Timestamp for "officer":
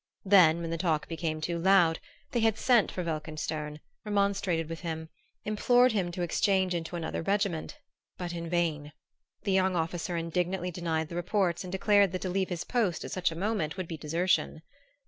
9.75-10.17